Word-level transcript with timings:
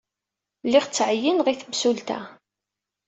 Lliɣ 0.65 0.85
ttɛeyyineɣ 0.85 1.47
i 1.49 1.55
temsulta. 1.61 2.19